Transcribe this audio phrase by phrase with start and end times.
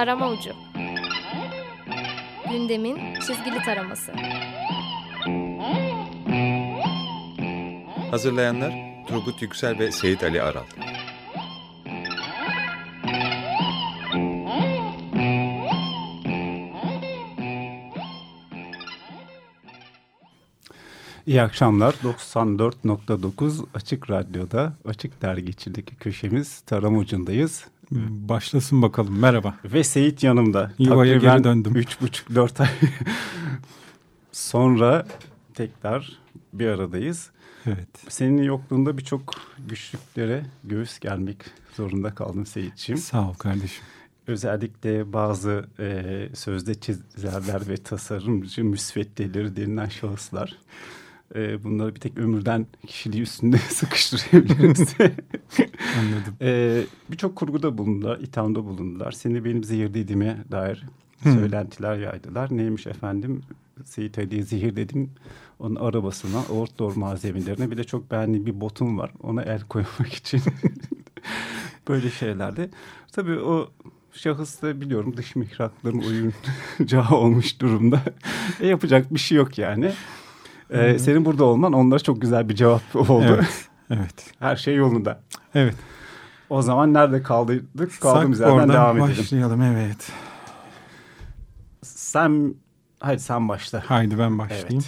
[0.00, 0.50] Tarama Ucu
[2.50, 4.12] Gündemin çizgili taraması
[8.10, 8.72] Hazırlayanlar
[9.08, 10.64] Turgut Yüksel ve Seyit Ali Aral
[21.26, 21.92] İyi akşamlar.
[21.92, 27.66] 94.9 Açık Radyo'da, Açık Dergiçi'deki köşemiz Tarama Ucu'ndayız.
[27.90, 29.18] Başlasın bakalım.
[29.18, 29.54] Merhaba.
[29.64, 30.72] Ve Seyit yanımda.
[30.78, 31.76] Yuvaya geri döndüm.
[31.76, 32.68] Üç buçuk, dört ay
[34.32, 35.06] sonra
[35.54, 36.18] tekrar
[36.52, 37.30] bir aradayız.
[37.66, 37.88] Evet.
[38.08, 39.34] Senin yokluğunda birçok
[39.68, 41.36] güçlüklere göğüs gelmek
[41.76, 42.98] zorunda kaldım Seyitçiğim.
[42.98, 43.84] Sağ ol kardeşim.
[44.26, 50.56] Özellikle bazı e, sözde çizerler ve tasarımcı müsveddeleri denilen şahıslar.
[51.34, 54.78] E, bunları bir tek ömürden kişiliği üstünde sıkıştırabiliriz.
[55.98, 56.34] Anladım.
[56.40, 59.12] E, Birçok kurguda bulundular, ithamda bulundular.
[59.12, 60.84] Seni benim zehirlediğime dair
[61.22, 61.32] Hmm.
[61.32, 62.56] söylentiler yaydılar.
[62.56, 63.42] Neymiş efendim?
[63.84, 65.10] Seyit Ali'ye zehirledim.
[65.58, 69.10] Onun arabasına, outdoor malzemelerine bir de çok beğendiğim bir botum var.
[69.22, 70.42] Ona el koymak için.
[71.88, 72.70] Böyle şeylerde.
[73.12, 73.70] Tabii o
[74.12, 76.02] şahıs da biliyorum dış mihrakların
[76.78, 78.02] oyuncağı olmuş durumda.
[78.60, 79.92] e, yapacak bir şey yok yani.
[80.70, 83.24] Ee, senin burada olman onlara çok güzel bir cevap oldu.
[83.28, 83.68] Evet.
[83.90, 84.32] Evet.
[84.38, 85.20] Her şey yolunda.
[85.54, 85.74] Evet.
[86.50, 88.00] O zaman nerede kaldıydık?
[88.00, 89.18] Kaldığımız Sak- yerden devam edelim.
[89.18, 89.62] başlayalım.
[89.62, 90.12] Evet.
[91.82, 92.54] Sen,
[93.00, 93.82] hadi sen başla.
[93.86, 94.84] Haydi ben başlayayım.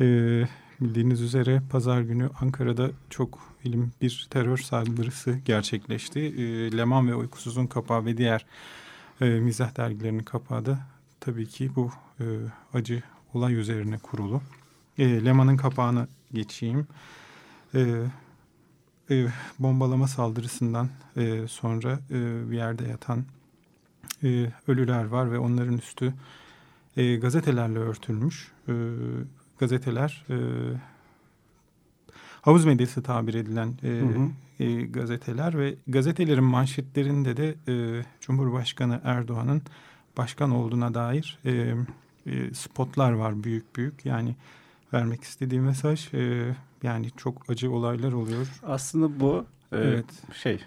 [0.00, 0.48] Ee,
[0.80, 6.20] bildiğiniz üzere pazar günü Ankara'da çok ilim bir terör saldırısı gerçekleşti.
[6.20, 8.46] Ee, Leman ve Uykusuz'un kapağı ve diğer
[9.20, 10.78] e, mizah dergilerinin kapağı da
[11.20, 12.24] tabii ki bu e,
[12.74, 13.02] acı
[13.34, 14.40] olay üzerine kurulu.
[14.98, 16.86] E, Leman'ın kapağına geçeyim.
[17.74, 18.02] E,
[19.10, 19.26] e,
[19.58, 23.24] bombalama saldırısından e, sonra e, bir yerde yatan
[24.22, 26.14] e, ölüler var ve onların üstü
[26.96, 28.52] e, gazetelerle örtülmüş.
[28.68, 28.72] E,
[29.58, 30.36] gazeteler e,
[32.42, 34.30] havuz medyası tabir edilen e, Hı hı.
[34.64, 39.62] e, gazeteler ve gazetelerin manşetlerinde de e, Cumhurbaşkanı Erdoğan'ın
[40.16, 41.74] başkan olduğuna dair e,
[42.26, 44.06] e, spotlar var büyük büyük.
[44.06, 44.36] Yani
[44.94, 48.46] vermek istediği mesaj e, yani çok acı olaylar oluyor.
[48.62, 50.04] Aslında bu e, Evet.
[50.34, 50.60] şey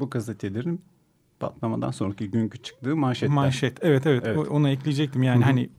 [0.00, 0.80] bu gazetelerin
[1.40, 3.34] patlamadan sonraki günkü çıktığı manşetler.
[3.34, 3.78] Manşet.
[3.84, 4.38] Evet evet, Evet.
[4.38, 5.22] O- onu ekleyecektim.
[5.22, 5.44] Yani Hı hı.
[5.50, 5.70] hani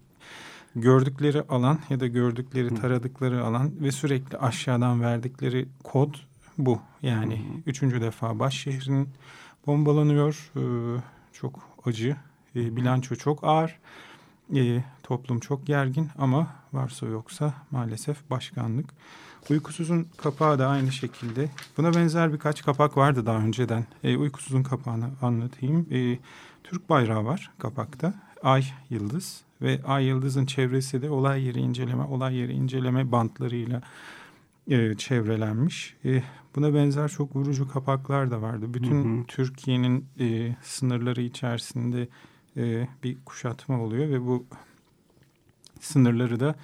[0.75, 2.75] gördükleri alan ya da gördükleri Hı.
[2.75, 6.15] taradıkları alan ve sürekli aşağıdan verdikleri kod
[6.57, 6.81] bu.
[7.01, 7.61] Yani Hı hı.
[7.65, 9.09] üçüncü defa baş şehrin
[9.67, 10.51] bombalanıyor.
[10.55, 11.01] Ee,
[11.33, 12.15] çok acı.
[12.55, 13.79] Ee, bilanço çok ağır.
[14.55, 18.89] Ee, toplum çok gergin ama varsa yoksa maalesef başkanlık.
[19.49, 21.49] Uykusuzun kapağı da aynı şekilde.
[21.77, 23.85] Buna benzer birkaç kapak vardı daha önceden.
[24.03, 25.87] Ee, uykusuzun kapağını anlatayım.
[25.91, 26.19] Ee,
[26.63, 28.13] Türk bayrağı var kapakta.
[28.43, 33.81] Ay, yıldız ve ay yıldızın çevresi de olay yeri inceleme, olay yeri inceleme bantlarıyla
[34.67, 35.95] e, çevrelenmiş.
[36.05, 36.23] E,
[36.55, 38.73] buna benzer çok vurucu kapaklar da vardı.
[38.73, 39.23] Bütün.
[39.23, 42.07] Türkiye'nin e, sınırları içerisinde
[42.57, 44.45] e, bir kuşatma oluyor ve bu
[45.79, 46.55] sınırları da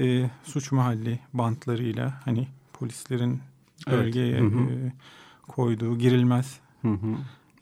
[0.00, 3.40] e, suç mahalli bantlarıyla hani polislerin
[3.86, 3.98] Evet.
[3.98, 4.46] bölgeye hı.
[4.46, 4.92] e,
[5.48, 6.60] koyduğu girilmez.
[6.82, 7.16] Hı hı.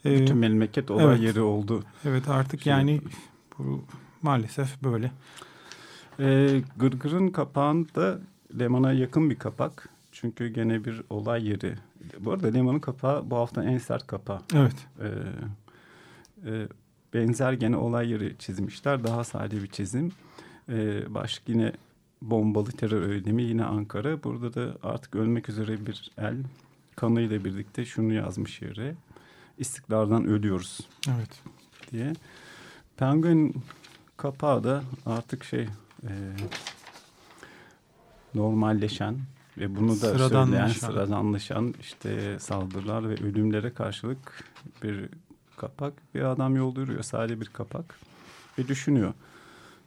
[0.04, 1.20] E, Bütün memleket olay evet.
[1.20, 1.84] yeri oldu.
[2.04, 3.00] evet artık Şey yani
[3.58, 3.84] bu
[4.22, 5.12] maalesef böyle.
[6.20, 8.20] E, Gırgır'ın kapağında
[8.58, 9.88] Leman'a yakın bir kapak.
[10.12, 11.74] Çünkü gene bir olay yeri.
[12.20, 14.40] Bu arada Leman'ın kapağı bu hafta en sert kapağı.
[14.54, 14.76] Evet.
[15.00, 15.08] E,
[16.50, 16.68] e,
[17.14, 19.04] benzer gene olay yeri çizmişler.
[19.04, 20.12] Daha sade bir çizim.
[20.68, 21.72] E, başlık yine
[22.22, 24.22] bombalı terör öylemi yine Ankara.
[24.22, 26.36] Burada da artık ölmek üzere bir el
[26.96, 28.94] kanıyla birlikte şunu yazmış yere.
[29.58, 30.80] İstiklaldan ölüyoruz
[31.16, 31.42] Evet.
[31.92, 32.12] diye.
[32.96, 33.54] Penguin
[34.16, 35.68] kapağı da artık şey
[36.02, 36.12] e,
[38.34, 39.18] normalleşen
[39.58, 40.88] ve bunu da söyleyen Sıradanlaşan.
[40.88, 44.44] sıradanlaşan işte saldırılar ve ölümlere karşılık
[44.82, 45.08] bir
[45.62, 45.92] kapak.
[46.14, 47.98] Bir adam yolda yürüyor sadece bir kapak
[48.58, 49.12] ve düşünüyor.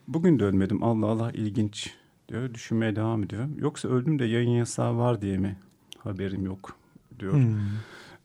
[0.07, 1.93] Bugün de ölmedim Allah Allah ilginç
[2.29, 2.53] diyor.
[2.53, 3.47] Düşünmeye devam ediyor.
[3.57, 5.57] Yoksa öldüm de yayın yasağı var diye mi
[5.99, 6.75] haberim yok
[7.19, 7.33] diyor.
[7.33, 7.57] Hmm.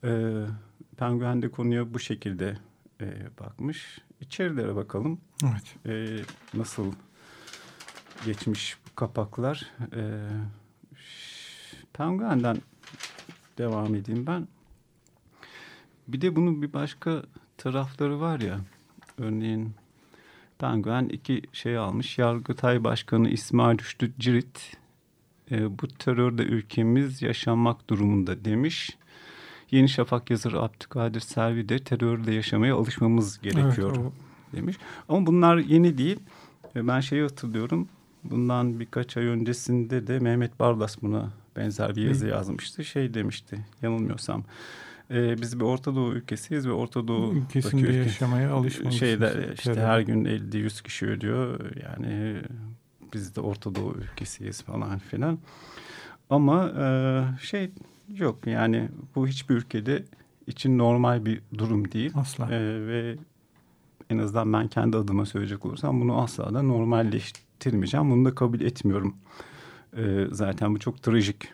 [0.04, 0.44] Ee,
[0.96, 2.58] Penguen de konuya bu şekilde
[3.00, 3.06] e,
[3.40, 3.98] bakmış.
[4.20, 5.20] İçerilere bakalım.
[5.44, 5.76] Evet.
[5.86, 6.22] Ee,
[6.58, 6.92] nasıl
[8.26, 9.66] geçmiş bu kapaklar.
[10.96, 12.56] Ş- Penguen'den
[13.58, 14.48] devam edeyim ben.
[16.12, 17.22] Bir de bunun bir başka
[17.58, 18.60] tarafları var ya.
[19.18, 19.74] Örneğin
[20.58, 22.18] Penguen iki şey almış.
[22.18, 24.76] Yargıtay Başkanı İsmail Rüştü Cirit
[25.50, 28.90] e, bu terörde ülkemiz yaşanmak durumunda demiş.
[29.70, 34.76] Yeni Şafak yazarı Abdülkadir Selvi de terörle yaşamaya alışmamız gerekiyor Evet, o- demiş.
[35.08, 36.18] Ama bunlar yeni değil.
[36.76, 37.88] E, Ben şeyi hatırlıyorum.
[38.24, 42.84] Bundan birkaç ay öncesinde de Mehmet Barlas buna benzer bir yazı yazmıştı.
[42.84, 44.44] Şey demişti yanılmıyorsam.
[45.10, 49.00] E, biz bir Orta Doğu ülkesiyiz ve Orta Doğu ülkesinde yaşamaya alışmamışız.
[49.00, 49.86] şeyde işte Terör.
[49.86, 51.60] her gün 50-100 kişi ölüyor.
[51.82, 52.36] Yani
[53.14, 55.38] biz de Orta Doğu ülkesiyiz falan filan.
[56.30, 56.84] Ama e,
[57.42, 57.70] şey
[58.14, 60.04] yok yani bu hiçbir ülkede
[60.46, 62.12] için normal bir durum değil.
[62.14, 62.54] Asla.
[62.54, 63.16] E, ve
[64.10, 68.10] en azından ben kendi adıma söyleyecek olursam bunu asla da normalleştirmeyeceğim.
[68.10, 69.16] Bunu da kabul etmiyorum.
[69.96, 71.48] E, zaten bu çok trajik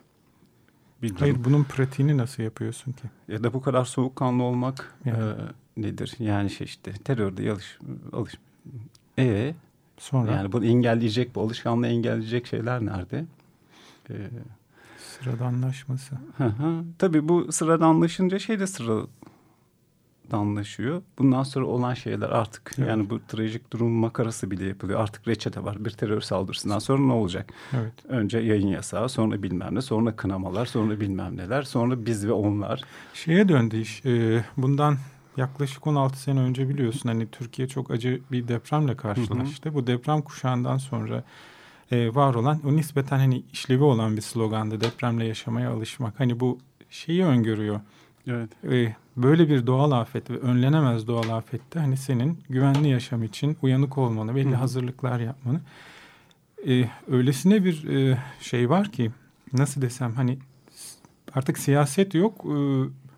[1.02, 1.20] bir durum.
[1.20, 3.02] Hayır bunun pratiğini nasıl yapıyorsun ki?
[3.28, 5.19] Ya da bu kadar soğukkanlı olmak Yani.
[5.19, 6.14] e, nedir?
[6.19, 7.78] Yani şey işte terörde alış,
[8.12, 8.34] alış.
[9.19, 9.54] E
[9.98, 13.25] Sonra yani bunu engelleyecek, bu alışkanlığı engelleyecek şeyler nerede?
[14.10, 14.14] E,
[14.98, 16.14] sıradanlaşması.
[16.37, 16.84] hı hı.
[16.98, 18.66] Tabii bu sıradanlaşınca şey de
[20.26, 21.02] sıradanlaşıyor.
[21.19, 22.88] Bundan sonra olan şeyler artık Evet.
[22.88, 25.00] yani bu trajik durum makarası bile yapılıyor.
[25.00, 25.84] Artık reçete var.
[25.84, 27.52] Bir terör saldırısından sonra ne olacak?
[27.73, 27.93] Evet.
[28.08, 32.81] Önce yayın yasağı, sonra bilmem ne, sonra kınamalar, sonra bilmem neler, sonra biz ve onlar.
[33.14, 34.05] Şeye döndü iş.
[34.06, 34.96] e, bundan
[35.37, 39.75] yaklaşık 16 sene önce biliyorsun hani Türkiye çok acı bir depremle karşılaştı.
[39.75, 41.25] Bu deprem kuşağından sonra
[41.90, 46.20] e, var olan o nispeten hani işlevi olan bir slogandı depremle yaşamaya alışmak.
[46.20, 46.58] Hani bu
[46.90, 47.81] şeyi öngörüyor.
[48.26, 48.50] Evet.
[48.73, 53.99] E, böyle bir doğal afet ve önlenemez doğal afette hani senin güvenli yaşam için uyanık
[53.99, 55.61] olmanı, belli Hı hazırlıklar yapmanı.
[56.69, 59.11] E, öylesine bir e, şey var ki
[59.52, 60.38] nasıl desem hani
[61.34, 62.44] artık siyaset yok.
[62.44, 62.56] e,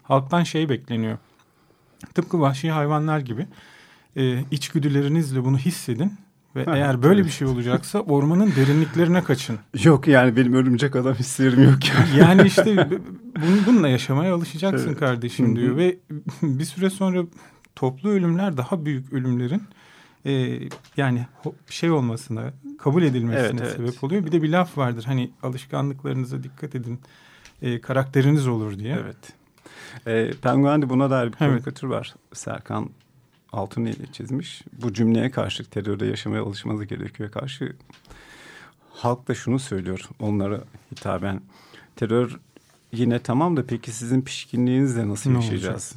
[0.02, 1.19] halktan şey bekleniyor.
[2.14, 3.46] Tıpkı vahşi hayvanlar gibi
[4.16, 6.12] e, içgüdülerinizle bunu hissedin
[6.56, 7.26] ve eğer böyle evet.
[7.26, 9.58] bir şey olacaksa ormanın derinliklerine kaçın.
[9.82, 12.18] Yok yani benim örümcek adam hislerim yok yani.
[12.18, 12.90] Yani işte
[13.36, 14.98] bunu, bununla yaşamaya alışacaksın Evet.
[14.98, 15.96] kardeşim diyor ve
[16.42, 17.22] bir süre sonra
[17.76, 19.62] toplu ölümler daha büyük ölümlerin
[20.26, 20.58] e,
[20.96, 21.26] yani
[21.70, 23.76] şey olmasına kabul edilmesine Evet, evet.
[23.76, 24.26] sebep oluyor.
[24.26, 27.00] Bir de bir laf vardır hani alışkanlıklarınıza dikkat edin
[27.62, 28.98] e, karakteriniz olur diye.
[29.04, 29.16] Evet.
[30.06, 31.52] Ee, Penguen'de buna dair bir Evet.
[31.52, 32.14] karikatür var.
[32.32, 32.90] Serkan
[33.52, 34.62] Altıneli çizmiş.
[34.82, 37.76] Bu cümleye karşı terörde yaşamaya alışmanız gerekiyor karşı.
[38.90, 40.60] Halk da şunu söylüyor onlara
[40.92, 41.40] hitaben.
[41.96, 42.40] Terör
[42.92, 45.94] yine tamam da peki sizin pişkinliğinizle nasıl Ne yaşayacağız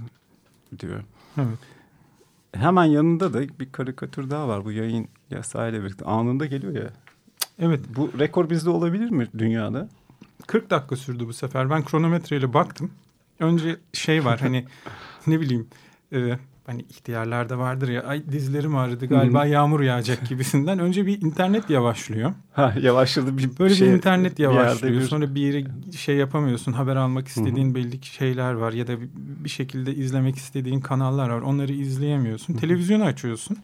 [0.79, 1.03] diyor.
[1.37, 1.59] Evet.
[2.53, 4.65] Hemen yanında da bir karikatür daha var.
[4.65, 6.89] Bu yayın yasayla birlikte anında geliyor ya.
[7.59, 9.89] Evet Bu rekor bizde olabilir mi dünyada?
[10.47, 11.69] 40 dakika sürdü bu sefer.
[11.69, 12.91] Ben kronometreyle baktım.
[13.39, 14.65] Önce şey var hani
[15.27, 15.67] ne bileyim
[16.13, 16.37] e,
[16.71, 20.79] hani ihtiyarlarda vardır ya ay dizlerim ağrıdı galiba yağmur yağacak gibisinden.
[20.79, 22.33] Önce bir internet yavaşlıyor.
[22.53, 25.01] Ha yavaşladı bir Böyle şey, bir internet bir yavaşlıyor.
[25.01, 25.65] bir- Sonra bir yere
[25.97, 26.71] şey yapamıyorsun.
[26.73, 31.41] Haber almak istediğin belli şeyler var ya da bir, bir şekilde izlemek istediğin kanallar var.
[31.41, 32.53] Onları izleyemiyorsun.
[32.53, 33.57] Televizyonu açıyorsun.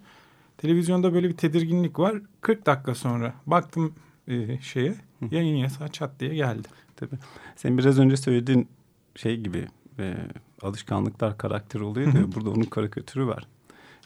[0.57, 2.15] Televizyonda böyle bir tedirginlik var.
[2.42, 3.94] 40 dakika sonra baktım
[4.27, 4.95] e, şeye
[5.31, 6.68] yayın yasağı çat diye geldi.
[6.95, 7.15] Tabii.
[7.56, 8.68] Sen biraz önce söylediğin
[9.15, 9.68] şey gibi
[10.00, 10.18] e,
[10.62, 13.48] alışkanlıklar karakter oluyor da burada onun karikatürü var.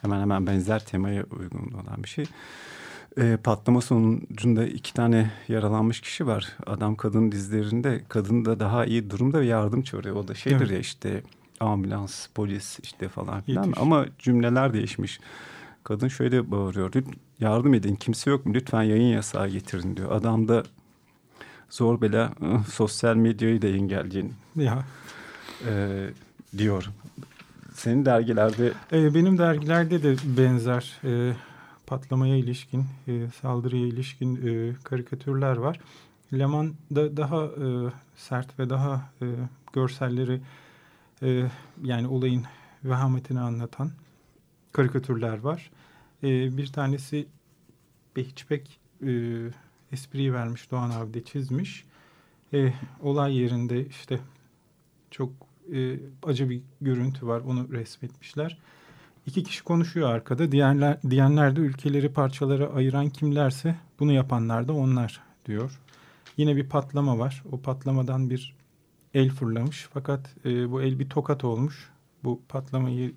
[0.01, 2.25] Hemen hemen benzer temaya uygun olan bir şey.
[3.17, 6.57] E, patlama sonucunda iki tane yaralanmış kişi var.
[6.67, 8.03] Adam kadın dizlerinde.
[8.09, 10.15] Kadın da daha iyi durumda ve yardım çağırıyor.
[10.15, 10.71] O da şeydir Evet.
[10.71, 11.23] ya işte
[11.59, 13.63] ambulans, polis işte falan filan.
[13.63, 13.81] Yetiş.
[13.81, 15.19] Ama cümleler değişmiş.
[15.83, 16.91] Kadın şöyle bağırıyor.
[16.91, 18.53] "Lüt- Yardım edin kimse yok mu?
[18.53, 20.11] Lütfen yayın yasağı getirin diyor.
[20.11, 20.63] Adam da
[21.69, 22.33] zor bela
[22.71, 24.83] sosyal medyayı da engelleyin Ya
[25.67, 26.09] e,
[26.57, 26.89] diyor.
[27.73, 31.35] Senin dergilerde e, benim dergilerde de benzer e,
[31.87, 35.79] patlamaya ilişkin, e, saldırıya ilişkin e, karikatürler var.
[36.33, 39.25] Leman'da daha e, sert ve daha e,
[39.73, 40.41] görselleri
[41.23, 41.47] e,
[41.83, 42.45] yani olayın
[42.83, 43.91] vehametini anlatan
[44.71, 45.71] karikatürler var.
[46.23, 47.27] E, bir tanesi
[48.15, 49.11] Behiçbek e,
[49.91, 51.85] espriyi vermiş Doğan abi de çizmiş.
[52.53, 54.19] E, olay yerinde işte
[55.11, 55.31] çok
[55.73, 57.41] e, acı bir görüntü var.
[57.47, 58.57] Onu resmetmişler.
[59.25, 60.51] İki kişi konuşuyor arkada.
[60.51, 65.79] Diğerler, diyenler de ülkeleri parçalara ayıran kimlerse bunu yapanlar da onlar diyor.
[66.37, 67.43] Yine bir patlama var.
[67.51, 68.55] O patlamadan bir
[69.13, 69.87] el fırlamış.
[69.93, 71.89] Fakat e, bu el bir tokat olmuş.
[72.23, 73.13] Bu patlamayı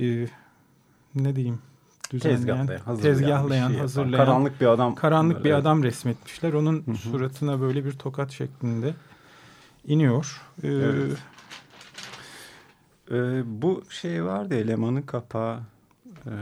[0.00, 0.26] e,
[1.14, 1.58] ne diyeyim
[2.10, 4.94] düzenleyen, tezgahlayan, tezgahlayan, şey hazırlayan karanlık bir adam.
[4.94, 5.60] karanlık bir Evet.
[5.60, 6.52] adam resmetmişler.
[6.52, 6.96] Onun Hı hı.
[6.96, 8.94] suratına böyle bir tokat şeklinde
[9.86, 10.42] iniyor.
[10.62, 11.18] Ee, Evet.
[13.10, 15.60] E, bu şey vardı elemanın kapağı
[16.26, 16.32] e,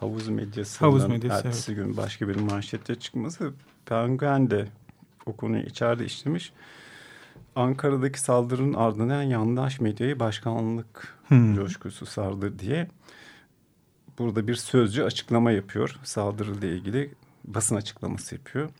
[0.00, 3.52] havuz medyasından Havuz medyası, ertesi gün başka bir manşette çıkması
[3.86, 4.68] Penguin de
[5.26, 6.52] o konuyu içeride işlemiş.
[7.56, 11.54] Ankara'daki saldırının ardından yandaş medyayı başkanlık Hmm.
[11.54, 12.88] coşkusu sardı diye
[14.18, 16.00] burada bir sözcü açıklama yapıyor.
[16.02, 17.14] Saldırıyla ilgili
[17.44, 18.70] basın açıklaması yapıyor.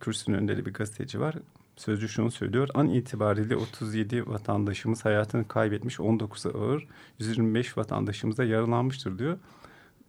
[0.00, 1.34] Kürsünün önünde de bir gazeteci var.
[1.76, 2.68] Sözcü şunu söylüyor.
[2.74, 6.86] An itibariyle 37 vatandaşımız hayatını kaybetmiş, 19'u ağır,
[7.18, 9.38] 125 vatandaşımız da yaralanmıştır diyor.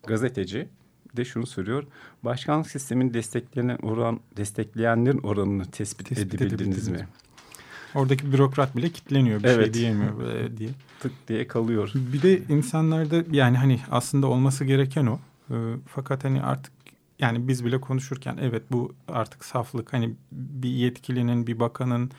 [0.07, 0.67] Gazeteci
[1.17, 1.83] de şunu söylüyor.
[2.23, 6.97] Başkanlık sistemini destekleyen oran, destekleyenlerin oranını tespit, Tespit edebildiniz mi?
[6.97, 7.07] mi?
[7.95, 9.73] Oradaki bürokrat bile kitleniyor bir şey Evet.
[9.73, 10.69] diyemiyor böyle diye.
[10.99, 11.91] Tık diye kalıyor.
[11.95, 15.19] Bir de insanlarda yani hani aslında olması gereken o.
[15.51, 15.53] Ee,
[15.87, 16.73] fakat hani artık
[17.19, 22.11] yani biz bile konuşurken evet bu artık saflık hani bir yetkilinin, bir bakanın,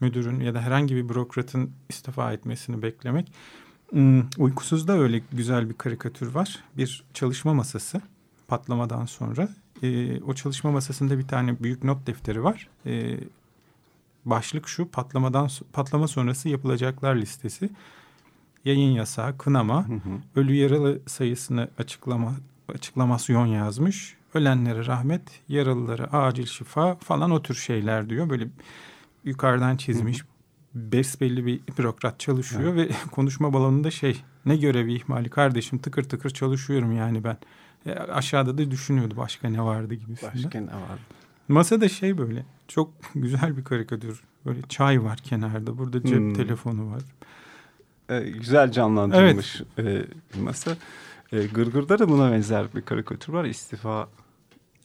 [0.00, 3.32] müdürün ya da herhangi bir bürokratın istifa etmesini beklemek.
[3.90, 6.58] Hmm, Uykusuz'da öyle güzel bir karikatür var.
[6.76, 8.00] Bir çalışma masası
[8.48, 9.48] patlamadan sonra.
[9.82, 12.68] Ee, o çalışma masasında bir tane büyük not defteri var.
[12.86, 13.18] Ee,
[14.24, 17.70] başlık şu patlamadan patlama sonrası yapılacaklar listesi.
[18.64, 20.40] Yayın yasağı, kınama, Hı hı.
[20.40, 22.34] ölü yaralı sayısını açıklama
[22.74, 24.16] açıklamasyon yazmış.
[24.40, 28.30] Ölenlere rahmet, yaralılara acil şifa falan o tür şeyler diyor.
[28.30, 28.48] Böyle
[29.24, 30.22] yukarıdan çizmiş.
[30.74, 36.92] Besbelli bir bürokrat çalışıyor ve konuşma balonunda şey ne görevi ihmali kardeşim tıkır tıkır çalışıyorum
[36.96, 37.36] yani ben.
[37.86, 40.34] E, aşağıda da düşünüyordu başka ne vardı gibisinden.
[40.44, 40.98] Başka ne var?
[41.48, 44.20] Masada şey böyle çok güzel bir karikatür.
[44.46, 45.78] Böyle çay var kenarda.
[45.78, 46.34] Burada cep Hmm.
[46.34, 47.02] telefonu var.
[48.08, 49.84] e, güzel canlandırılmış e,
[50.34, 50.76] bir masa.
[51.32, 53.44] E, Gırgır'da da buna benzer bir karikatür var.
[53.44, 54.08] İstifa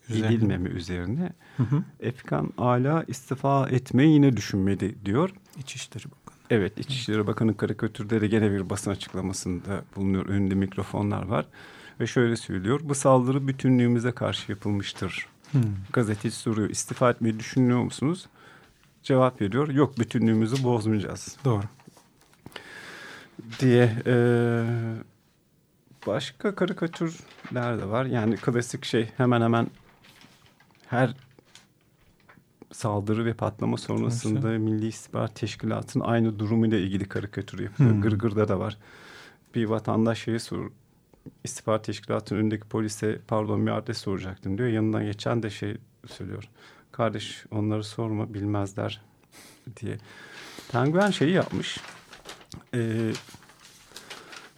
[0.09, 0.27] Üzerine.
[0.27, 1.33] edilmeme üzerine.
[1.57, 1.83] Hı hı.
[1.99, 5.29] Efkan Ala istifa etmeyi yine düşünmedi diyor.
[5.59, 6.37] İçişleri Bakanı.
[6.49, 10.25] Evet İçişleri Bakanı karikatürde de gene bir basın açıklamasında bulunuyor.
[10.25, 11.45] Önünde mikrofonlar var.
[11.99, 12.79] Ve şöyle söylüyor.
[12.83, 15.27] Bu saldırı bütünlüğümüze karşı yapılmıştır.
[15.51, 15.61] Hmm.
[15.93, 16.69] Gazeteci soruyor.
[16.69, 18.27] İstifa etmeyi düşünüyor musunuz?
[19.03, 19.69] Cevap veriyor.
[19.69, 21.37] Yok bütünlüğümüzü bozmayacağız.
[21.45, 21.63] Doğru.
[23.59, 24.15] diye e,
[26.07, 28.05] başka karikatürler de var.
[28.05, 29.67] Yani klasik şey hemen hemen
[30.91, 31.13] her
[32.71, 34.59] saldırı ve patlama sonrasında Sonrası.
[34.59, 37.89] Milli İstihbarat Teşkilatı'nın aynı durumuyla ilgili karikatür yapıyor.
[37.89, 38.01] Hmm.
[38.01, 38.77] Gırgır'da da var.
[39.55, 40.71] Bir vatandaş şeyi sor.
[41.43, 44.69] İstihbarat Teşkilatı'nın önündeki polise pardon bir adres soracaktım diyor.
[44.69, 46.49] Yanından geçen de şey söylüyor.
[46.91, 49.01] Kardeş onları sorma bilmezler
[49.81, 49.97] diye.
[50.71, 51.77] Penguen şeyi yapmış.
[52.73, 53.11] Ee,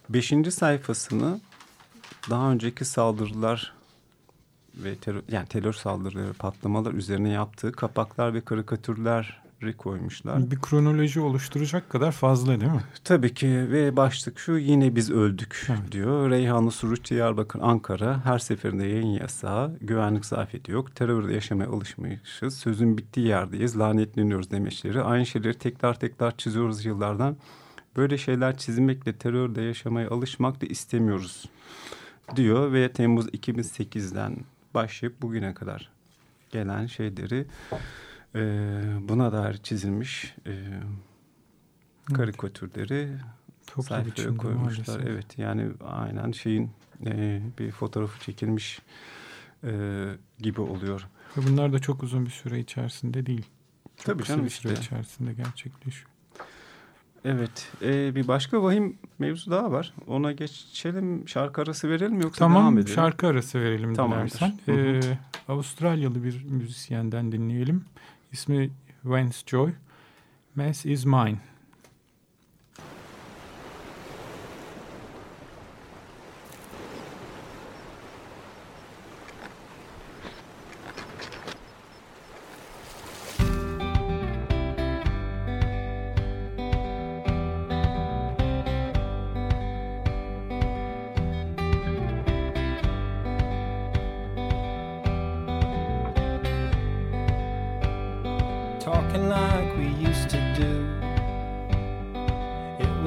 [0.10, 1.40] beşinci sayfasını
[2.30, 3.73] daha önceki saldırılar
[4.84, 10.52] ve terör, yani terör saldırıları, patlamalar üzerine yaptığı kapaklar ve karikatürleri koymuşlar.
[10.52, 12.84] Bir kronoloji oluşturacak kadar fazla değil mi?
[13.04, 15.92] Tabii ki ve başlık şu yine biz öldük Evet.
[15.92, 16.30] diyor.
[16.30, 20.96] Reyhanlı, Suruç, Diyarbakır, Ankara her seferinde yayın yasağı, güvenlik zafiyeti yok.
[20.96, 22.58] Terörde yaşamaya alışmışız.
[22.58, 23.80] Sözün bittiği yerdeyiz.
[23.80, 25.02] Lanetleniyoruz demeçleri.
[25.02, 27.38] Aynı şeyleri tekrar tekrar çiziyoruz yıllardan.
[27.98, 31.46] Böyle şeyler çizmekle terörde yaşamaya alışmak da istemiyoruz
[32.36, 34.38] diyor ve Temmuz 2008'den
[34.74, 35.90] başlayıp bugüne kadar
[36.50, 37.46] gelen şeyleri
[38.36, 38.42] e,
[39.02, 40.54] buna dair çizilmiş e,
[42.14, 43.10] karikatürleri
[43.68, 44.88] Toplu sayfaya koymuşlar.
[44.88, 45.08] maalesef.
[45.08, 46.72] Evet yani aynen şeyin
[47.06, 48.80] e, bir fotoğrafı çekilmiş
[49.64, 50.06] e,
[50.40, 51.08] gibi oluyor.
[51.38, 53.46] Ve bunlar da çok uzun bir süre içerisinde değil.
[53.98, 54.86] Çok Tabii canım bir süre işte.
[54.86, 56.10] içerisinde gerçekleşiyor.
[57.26, 59.94] Evet e, bir başka vahim mevzu daha var.
[60.08, 62.94] Ona geçelim şarkı arası verelim yoksa Tamam devam edelim.
[62.96, 64.18] şarkı arası verelim Tamamdır.
[64.30, 64.54] dilersen.
[64.66, 64.76] Hı hı.
[64.76, 67.86] Ee, Avustralyalı bir müzisyenden dinleyelim.
[68.32, 68.70] İsmi
[69.04, 69.72] Vance Joy.
[70.56, 71.38] Mass is Mine.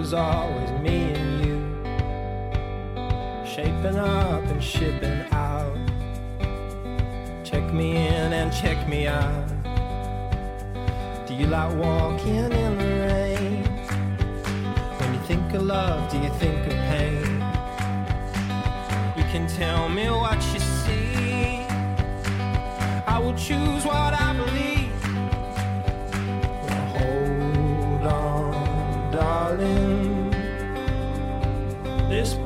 [0.06, 1.58] Was always me and you,
[3.44, 5.76] shaping up and shipping out.
[7.42, 9.48] Check me in and check me out.
[11.26, 13.64] Do you like walking in the rain?
[14.98, 17.24] When you think of love, do you think of pain?
[19.16, 21.66] You can tell me what you see.
[23.08, 24.75] I will choose what I believe.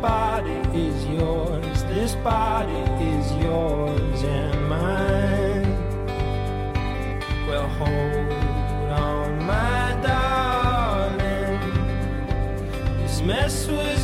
[0.01, 2.73] body is yours, this body
[3.05, 5.77] is yours and mine.
[7.47, 11.61] Well, hold on, my darling.
[13.03, 14.00] This mess was.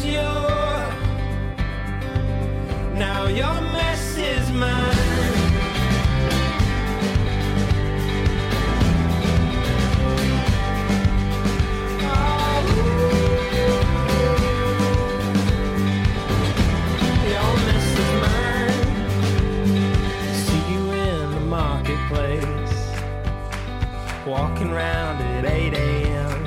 [24.49, 26.47] Walking round at 8 a.m.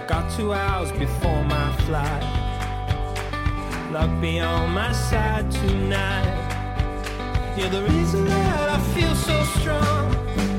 [0.00, 2.24] I got two hours before my flight.
[3.92, 6.34] Luck be on my side tonight.
[7.56, 10.51] You're the reason that I feel so strong.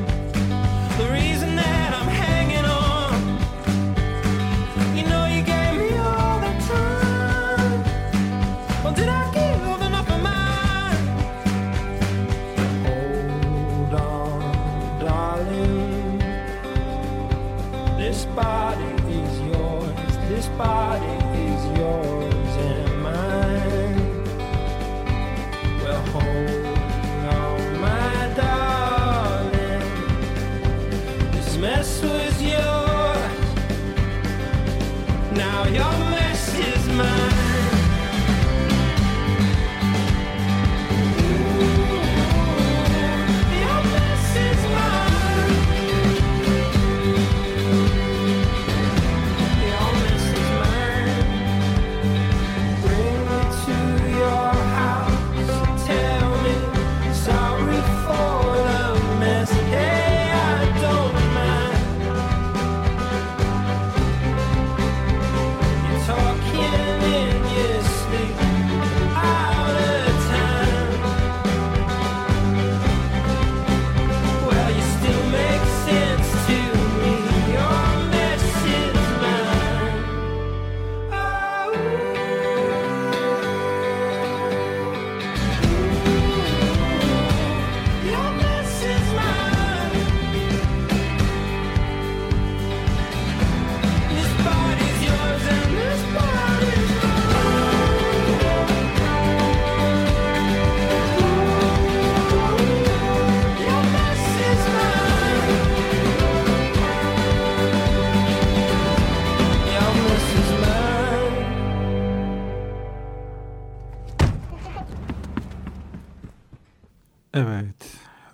[31.63, 33.33] Mess was yours.
[35.31, 37.32] Now your mess is mine.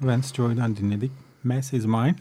[0.09, 1.11] Vance Joy'dan dinledik.
[1.43, 2.15] Mess is mine.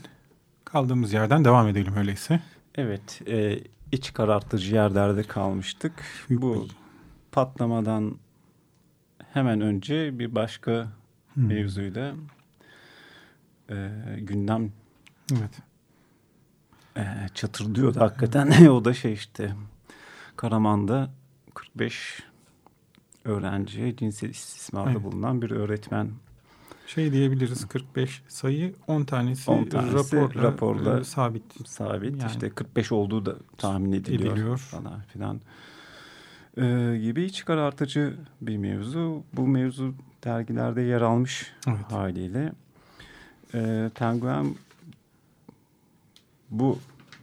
[0.64, 2.40] Kaldığımız yerden devam edelim öyleyse.
[2.74, 3.60] Evet, e,
[3.92, 5.92] iç karartıcı yerlerde kalmıştık.
[6.30, 6.66] Bu
[7.32, 8.16] patlamadan
[9.32, 10.88] hemen önce bir başka
[11.34, 11.46] Hmm.
[11.46, 12.14] mevzuyla
[13.70, 14.72] e, gündem
[15.32, 15.58] Evet.
[16.96, 18.66] e, çatırdıyordu hakikaten.
[18.66, 19.54] o da şey işte
[20.36, 21.10] Karaman'da
[21.54, 22.22] 45
[23.24, 25.02] öğrenci cinsel istismarda Evet.
[25.02, 26.10] bulunan bir öğretmen
[26.88, 31.68] Şey diyebiliriz 45 sayı 10 tanesi, 10 tanesi raporla, raporla e, sabit.
[31.68, 34.58] sabit Yani- işte 45 olduğu da tahmin ediliyor, Ediliyor.
[34.58, 35.40] falan filan
[36.58, 39.22] Ee, gibi iç karartıcı bir mevzu.
[39.32, 41.92] Bu mevzu dergilerde yer almış Evet.
[41.92, 42.52] haliyle.
[43.54, 44.54] Ee, Penguen
[46.50, 46.78] bu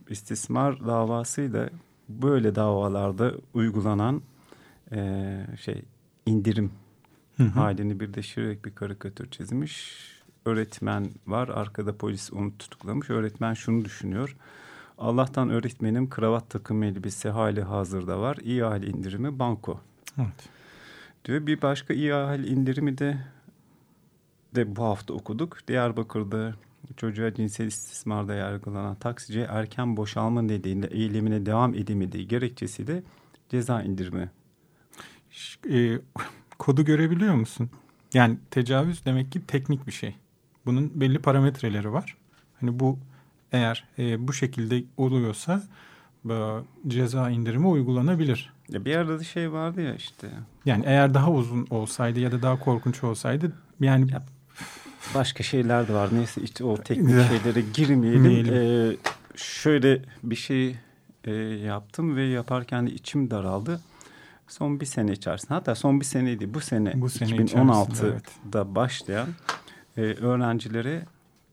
[0.10, 1.70] istismar davasıyla
[2.10, 4.22] böyle davalarda uygulanan
[4.92, 5.82] ee, şey
[6.26, 6.72] indirim
[7.38, 7.50] Hı hı.
[7.50, 10.06] halini birleştirerek bir karikatür çizmiş.
[10.46, 13.10] Öğretmen var, arkada polis onu tutuklamış.
[13.10, 14.36] Öğretmen şunu düşünüyor.
[14.98, 18.38] Allah'tan öğretmenim kravat takım elbise hali hazırda var.
[18.38, 19.80] İyi hali indirimi banko
[20.18, 20.50] Evet.
[21.26, 21.48] diyor.
[21.48, 23.18] Bir başka iyi hali indirimi de
[24.56, 25.68] de bu hafta okuduk.
[25.68, 26.54] Diyarbakır'da
[26.98, 33.04] çocuğa cinsel istismarda yargılanan taksici erken boşalma nedeniyle eylemine devam edemediği gerekçesiyle
[33.50, 34.32] ceza indirimi.
[35.70, 36.00] E,
[36.58, 37.70] kodu görebiliyor musun?
[38.14, 40.16] Yani tecavüz demek ki teknik bir şey.
[40.66, 42.18] Bunun belli parametreleri var.
[42.60, 43.00] Hani bu
[43.52, 45.64] eğer e, bu şekilde oluyorsa
[46.30, 46.36] e,
[46.88, 48.54] ceza indirimi uygulanabilir.
[48.70, 50.28] Ya bir arada şey vardı ya işte
[50.66, 54.24] Yani eğer daha uzun olsaydı ya da daha korkunç olsaydı yani Ya,
[55.16, 56.10] başka şeyler de var.
[56.12, 57.62] Neyse işte o teknik şeylere.
[57.74, 58.54] Girmeyelim.
[58.54, 58.96] Ee,
[59.36, 60.76] şöyle bir şey
[61.24, 61.32] e,
[61.66, 63.82] yaptım ve yaparken de içim daraldı.
[64.48, 69.28] Son bir sene içerisinde hatta son bir seneydi bu sene, Bu sene 2016'da içerisinde, başlayan
[69.98, 71.06] e, öğrencilere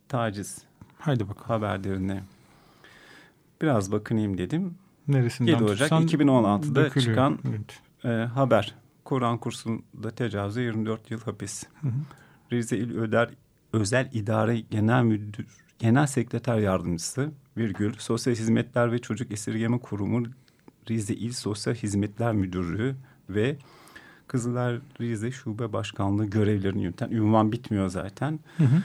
[0.08, 0.58] taciz
[0.98, 1.46] haydi bakalım.
[1.48, 2.22] haberlerine
[3.62, 4.74] biraz bakınayım dedim.
[5.08, 7.14] Neresinden 7 Ocak tutsan 2016'da dökülüyor.
[7.14, 7.80] çıkan Evet.
[8.04, 8.74] e, haber.
[9.04, 11.64] Kur'an kursunda tecavüze 24 yıl hapis.
[11.80, 11.92] Hı hı.
[12.52, 13.30] Rize İl Öder
[13.72, 15.46] Özel İdare Genel Müdür
[15.78, 20.24] Genel Sekreter Yardımcısı virgül Sosyal Hizmetler ve Çocuk Esirgeme Kurumu
[20.90, 22.94] Rize İl Sosyal Hizmetler Müdürlüğü
[23.28, 23.56] ve
[24.28, 28.40] Kızılay Rize Şube Başkanlığı görevlerini yürüten ünvan bitmiyor zaten.
[28.56, 28.82] Hı hı.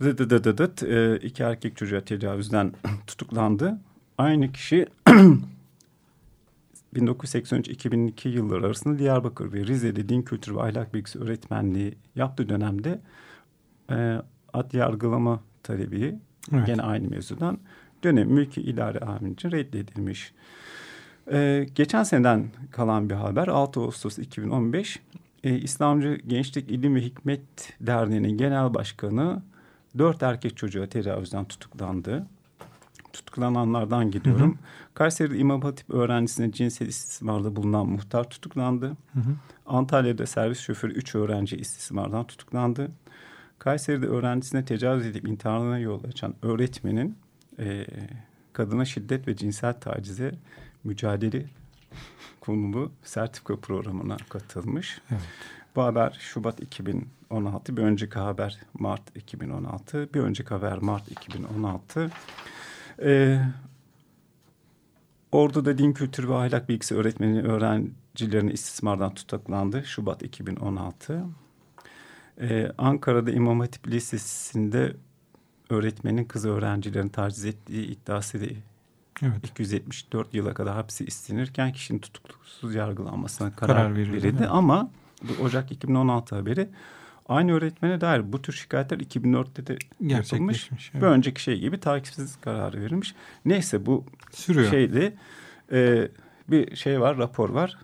[0.00, 2.72] Dıt dıt dıt dıt, e, iki erkek çocuğa tecavüzden
[3.06, 3.78] tutuklandı.
[4.18, 4.86] Aynı kişi
[6.94, 13.00] 1983-2002 yılları arasında Diyarbakır ve Rize'de din kültürü ve ahlak bilgisi öğretmenliği yaptığı dönemde
[13.90, 16.18] e, ad yargılama talebi
[16.52, 16.66] Evet.
[16.66, 17.58] gene aynı mevzudan
[18.04, 20.32] dönem mülki idare amirince reddedilmiş.
[21.32, 25.00] E, geçen seneden kalan bir haber 6 Ağustos 2015
[25.44, 29.42] e, İslamcı Gençlik İlim ve Hikmet Derneği'nin genel başkanı
[29.98, 32.26] dört erkek çocuğa tecavüzden tutuklandı.
[33.12, 34.50] Tutuklananlardan gidiyorum.
[34.50, 34.94] Hı hı.
[34.94, 38.86] Kayseri'de İmam Hatip öğrencisine cinsel istismarda bulunan muhtar tutuklandı.
[38.86, 39.34] Hı hı.
[39.66, 42.90] Antalya'da servis şoförü 3 öğrenci istismardan tutuklandı.
[43.58, 47.18] Kayseri'de öğrencisine tecavüz edip intiharına yol açan öğretmenin
[47.58, 47.86] e,
[48.52, 50.34] kadına şiddet ve cinsel tacize
[50.84, 51.46] mücadele
[52.40, 55.00] konulu sertifika programına katılmış.
[55.10, 55.20] Evet.
[55.76, 62.10] Bu haber Şubat 2016, bir önceki haber Mart 2016, bir önceki haber Mart 2016.
[63.02, 63.40] Ee,
[65.32, 71.24] Ordu'da din kültürü ve ahlak bilgisi öğretmeni öğrencilerini istismardan tutuklandı Şubat 2016.
[72.40, 74.96] Ee, Ankara'da İmam Hatip Lisesi'nde
[75.70, 78.46] öğretmenin kız öğrencilerini taciz ettiği iddiasıyla
[79.22, 79.44] Evet.
[79.50, 84.36] 274 yıla kadar hapsi istenirken kişinin tutuksuz yargılanmasına karar, Karar verildi, verildi.
[84.40, 84.48] evet.
[84.50, 84.90] Ama
[85.22, 86.68] bu Ocak 2016 haberi
[87.28, 90.08] aynı öğretmene dair bu tür şikayetler 2004'te de yapılmış.
[90.30, 90.94] Gerçekleşmiş.
[90.94, 91.08] Bir Evet.
[91.16, 93.14] önceki şey gibi takipsiz kararı verilmiş.
[93.44, 94.70] Neyse bu Sürüyor.
[94.70, 95.16] şeydi
[95.72, 96.08] e,
[96.50, 97.78] bir şey var rapor var.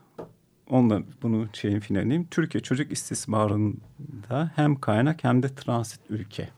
[0.70, 2.26] Ondan bunu şeyin finaliyim.
[2.30, 6.48] Türkiye çocuk istismarında hem kaynak hem de transit ülke.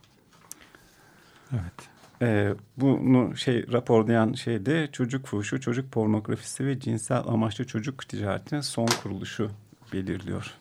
[1.52, 1.88] Evet.
[2.24, 8.86] Ee, bunu şey raporlayan şeyde çocuk fuhuşu, çocuk pornografisi ve cinsel amaçlı çocuk ticaretine son
[9.02, 9.50] kuruluşu
[9.92, 10.54] belirliyor.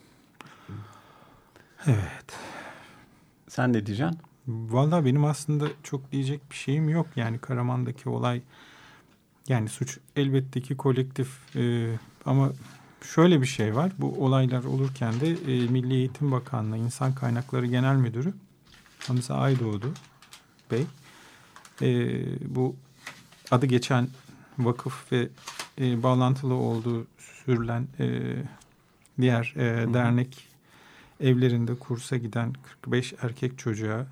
[1.86, 2.38] Evet.
[3.48, 4.18] Sen ne diyeceksin?
[4.48, 7.06] Vallahi benim aslında çok diyecek bir şeyim yok.
[7.16, 8.42] Yani Karaman'daki olay
[9.48, 11.94] yani suç elbette ki kolektif e,
[12.26, 12.52] ama
[13.14, 13.92] şöyle bir şey var.
[13.98, 18.34] Bu olaylar olurken de e, Milli Eğitim Bakanlığı İnsan Kaynakları Genel Müdürü
[18.98, 19.94] Hamza Aydoğdu
[20.70, 20.86] Bey
[21.82, 22.20] e,
[22.54, 22.76] bu
[23.50, 24.08] adı geçen
[24.58, 25.28] vakıf ve
[25.80, 28.36] e, bağlantılı olduğu sürülen e,
[29.20, 30.48] diğer e, dernek
[31.20, 34.06] evlerinde kursa giden 45 erkek çocuğa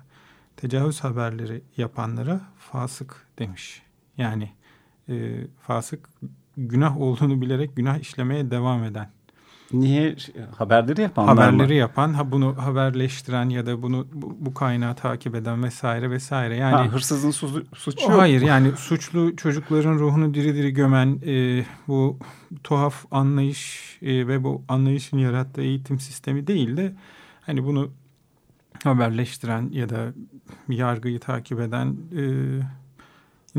[0.57, 3.81] tecavüz haberleri yapanlara fasık demiş.
[4.17, 4.51] Yani
[5.09, 6.09] e, fasık
[6.57, 9.09] günah olduğunu bilerek günah işlemeye devam eden.
[9.73, 10.15] Niye
[10.57, 11.73] haberleri yapanlar haberleri mı?
[11.73, 16.55] yapan, ha bunu haberleştiren ya da bunu bu, bu kaynağı takip eden vesaire vesaire.
[16.55, 21.65] Yani Ha, hırsızın suçu, suçu o hayır yani suçlu çocukların ruhunu diri diri gömen e,
[21.87, 22.19] bu
[22.63, 26.95] tuhaf anlayış e, ve bu anlayışın yarattığı eğitim sistemi değil de
[27.41, 27.91] hani bunu
[28.83, 30.13] haberleştiren ya da
[30.69, 32.23] yargıyı takip eden e,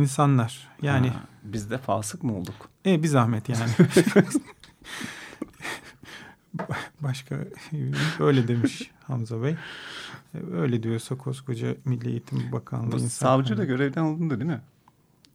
[0.01, 0.69] insanlar.
[0.83, 2.55] Yani Ha, biz de fasık mı olduk?
[2.87, 3.71] e, bir zahmet yani.
[7.01, 7.39] Başka
[8.21, 9.51] öyle demiş Hamza Bey.
[10.35, 14.51] E, Öyle diyorsa koskoca Milli Eğitim Bakanlığı Bu insan savcı da kaynağı- görevden alındı değil
[14.51, 14.61] mi?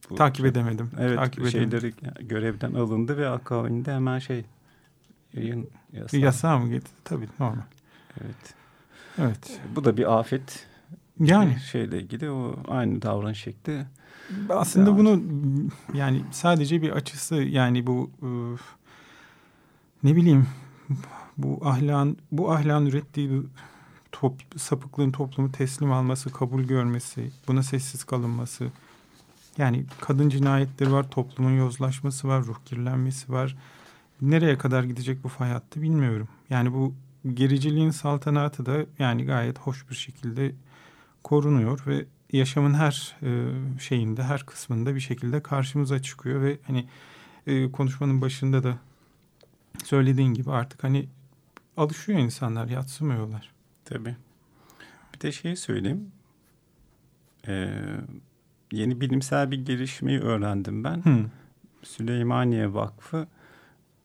[0.09, 0.91] Bu- takip edemedim.
[0.99, 1.79] Evet takip edemedim.
[1.81, 1.93] şeyleri
[2.27, 4.45] görevden alındı ve akabinde hemen şey
[5.33, 6.19] yayın yasağı.
[6.19, 6.89] Yasağı mı getirdi?
[7.03, 7.61] Tabii normal.
[8.21, 8.53] Evet.
[9.17, 9.59] Evet.
[9.75, 10.65] Bu da bir afet.
[11.19, 13.85] Yani şeyle ilgili o aynı davranış şekli.
[14.49, 14.97] aslında Ya.
[14.97, 15.21] bunu
[15.93, 18.27] yani sadece bir açısı yani bu e,
[20.03, 20.47] ne bileyim
[21.37, 23.43] bu ahlan bu ahlan ürettiği
[24.11, 28.71] top, sapıklığın toplumu teslim alması, kabul görmesi, buna sessiz kalınması.
[29.57, 33.55] Yani kadın cinayetleri var, toplumun yozlaşması var, ruh kirlenmesi var.
[34.21, 36.27] Nereye kadar gidecek bu fay hattı bilmiyorum.
[36.49, 36.93] Yani bu
[37.33, 40.55] gericiliğin saltanatı da yani gayet hoş bir şekilde
[41.23, 43.29] korunuyor ve yaşamın her e,
[43.79, 46.87] şeyinde, her kısmında bir şekilde karşımıza çıkıyor ve hani
[47.47, 48.77] e, konuşmanın başında da
[49.89, 51.09] söylediğin gibi artık hani
[51.77, 53.51] alışıyor insanlar, yatsımıyorlar.
[53.85, 54.15] Tabii.
[55.13, 56.11] Bir de şey söyleyeyim.
[57.47, 57.73] Ee,
[58.71, 61.05] yeni bilimsel bir gelişmeyi öğrendim ben.
[61.05, 61.25] Hı.
[61.83, 63.27] Süleymaniye Vakfı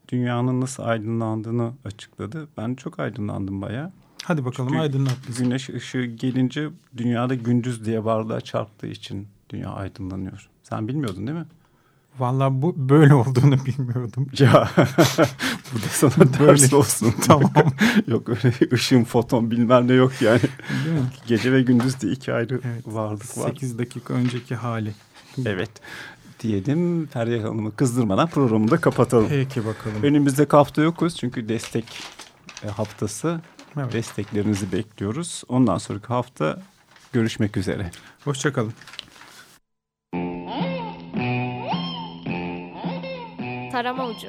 [0.08, 2.48] dünyanın nasıl aydınlandığını açıkladı.
[2.56, 3.92] Ben çok aydınlandım bayağı.
[4.24, 5.44] Hadi bakalım Çünkü aydınlat bizi.
[5.44, 10.48] Güneş ışığı gelince dünyada gündüz diye varlığa çarptığı için dünya aydınlanıyor.
[10.62, 11.46] Sen bilmiyordun değil mi?
[12.18, 14.26] Vallahi bu böyle olduğunu bilmiyordum.
[14.38, 14.70] Ya
[15.74, 16.76] bu da sana ders Böyle.
[16.76, 17.14] olsun.
[17.26, 17.52] Tamam.
[18.06, 20.40] yok öyle ışın, foton bilmem ne yok yani.
[20.84, 21.06] Değil mi?
[21.26, 22.82] Gece ve gündüz diye iki ayrı Evet.
[22.86, 23.48] varlık var.
[23.48, 24.94] 8 dakika önceki hali.
[25.46, 25.70] Evet.
[26.40, 27.06] diyelim.
[27.06, 29.26] Feryal Hanım'ı kızdırmadan programı da kapatalım.
[29.28, 30.02] Peki bakalım.
[30.02, 31.84] Önümüzdeki hafta yokuz çünkü destek
[32.64, 33.40] e, haftası.
[33.80, 33.92] Evet.
[33.92, 35.42] Desteklerinizi bekliyoruz.
[35.48, 36.58] Ondan sonraki hafta
[37.12, 37.90] görüşmek üzere.
[38.24, 38.72] Hoşçakalın.
[43.72, 44.28] Tarama ucu.